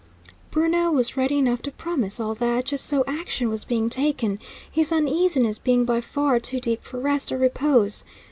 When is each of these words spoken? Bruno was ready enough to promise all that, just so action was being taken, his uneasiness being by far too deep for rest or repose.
Bruno 0.49 0.89
was 0.91 1.15
ready 1.15 1.37
enough 1.37 1.61
to 1.61 1.71
promise 1.71 2.19
all 2.19 2.33
that, 2.33 2.65
just 2.65 2.87
so 2.87 3.03
action 3.05 3.49
was 3.49 3.63
being 3.63 3.87
taken, 3.87 4.39
his 4.71 4.91
uneasiness 4.91 5.59
being 5.59 5.85
by 5.85 6.01
far 6.01 6.39
too 6.39 6.59
deep 6.59 6.83
for 6.83 6.97
rest 6.99 7.31
or 7.31 7.37
repose. 7.37 8.03